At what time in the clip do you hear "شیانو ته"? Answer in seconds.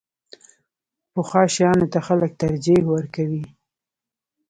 1.53-1.99